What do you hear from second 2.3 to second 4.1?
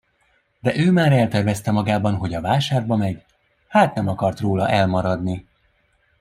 a vásárba megy, hát nem